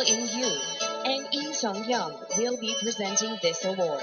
[0.00, 0.48] All in You,
[1.04, 4.02] and Lee Sung-hyun will be presenting this award.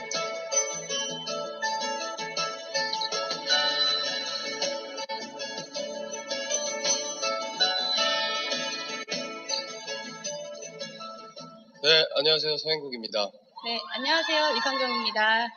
[11.82, 12.58] 네, 안녕하세요.
[12.58, 13.32] 서인국입니다.
[13.66, 14.56] 네, 안녕하세요.
[14.56, 15.48] 이성경입니다.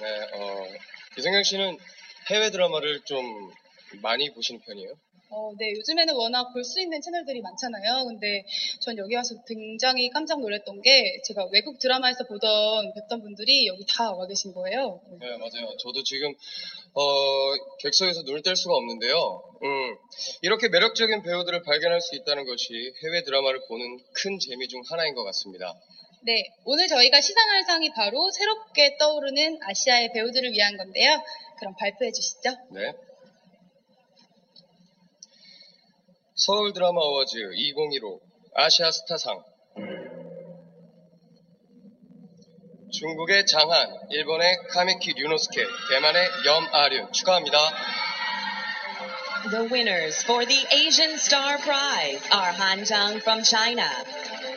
[0.00, 0.66] 네, 어,
[1.18, 1.76] 이성경 씨는
[2.30, 3.52] 해외 드라마를 좀
[4.00, 4.94] 많이 보시는 편이에요?
[5.32, 8.04] 어, 네, 요즘에는 워낙 볼 수 있는 채널들이 많잖아요.
[8.06, 8.44] 근데
[8.80, 14.10] 전 여기 와서 굉장히 깜짝 놀랐던 게 제가 외국 드라마에서 보던 뵀던 분들이 여기 다
[14.12, 15.00] 와 계신 거예요.
[15.20, 15.76] 네, 맞아요.
[15.78, 16.32] 저도 지금,
[16.94, 17.02] 어,
[17.80, 19.42] 객석에서 눈을 뗄 수가 없는데요.
[19.62, 19.96] 음,
[20.42, 25.22] 이렇게 매력적인 배우들을 발견할 수 있다는 것이 해외 드라마를 보는 큰 재미 중 하나인 것
[25.24, 25.74] 같습니다.
[26.22, 31.22] 네, 오늘 저희가 시상할 상이 바로 새롭게 떠오르는 아시아의 배우들을 위한 건데요.
[31.58, 32.50] 그럼 발표해 주시죠.
[32.72, 32.92] 네.
[36.42, 38.18] 서울 드라마 어워즈 2015
[38.54, 39.44] 아시아 스타상
[42.90, 47.58] 중국의 장한, 일본의 카미키 류노스케, 대만의 염아륜 축하합니다.
[49.50, 53.88] The winners for the Asian Star Prize are Han Zhang from China,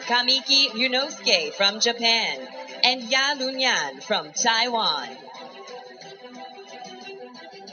[0.07, 2.47] Kamiki Yunosuke from Japan,
[2.83, 5.17] and Ya Lunyan from Taiwan.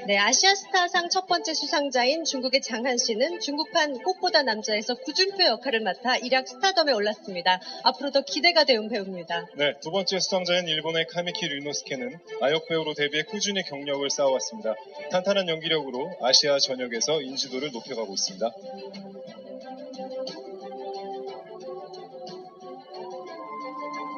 [0.06, 6.48] 네, 아시아스타상 첫 번째 수상자인 중국의 장한 씨는 중국판 꽃보다 남자에서 구준표 역할을 맡아 일약
[6.48, 7.60] 스타덤에 올랐습니다.
[7.84, 9.46] 앞으로 더 기대가 되는 배우입니다.
[9.56, 14.74] 네, 두 번째 수상자인 일본의 카미키 류노스케는 아역 배우로 데뷔해 꾸준히 경력을 쌓아왔습니다.
[15.10, 18.50] 탄탄한 연기력으로 아시아 전역에서 인지도를 높여가고 있습니다.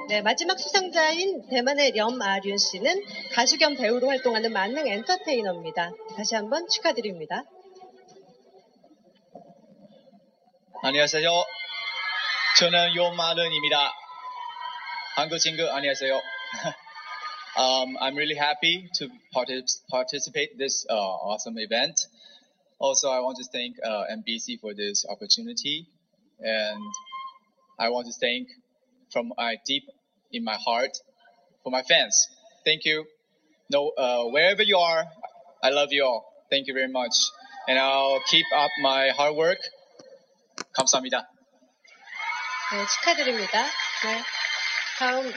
[0.09, 3.03] 네, 마지막 수상자인 대만의 렴 아륜 씨는
[3.35, 5.93] 가수 겸 배우로 활동하는 만능 엔터테이너입니다.
[6.17, 7.45] 다시 한번 축하드립니다.
[10.83, 11.29] 안녕하세요.
[12.59, 13.93] 저는 요 마른입니다.
[15.17, 16.21] 한국 친구 안녕하세요.
[17.57, 22.07] um, I'm really happy to partic- participate this uh, awesome event.
[22.79, 25.87] Also, I want to thank uh, MBC for this opportunity,
[26.41, 26.83] and
[27.79, 28.49] I want to thank
[29.12, 29.84] from my deep
[30.32, 30.92] in my heart
[31.64, 32.28] for my fans.
[32.66, 33.06] Thank you.
[33.70, 35.06] No, uh, wherever you are,
[35.64, 36.26] I love you all.
[36.50, 37.12] Thank you very much,
[37.68, 39.60] and I'll keep up my hard work.
[40.74, 41.28] 감사합니다.
[42.72, 43.64] 네, 축하드립니다.
[44.04, 44.24] 네,
[45.00, 45.34] 다음